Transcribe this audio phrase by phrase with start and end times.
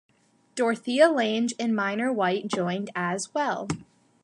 [0.55, 3.67] Dorothea Lange and Minor White joined as well.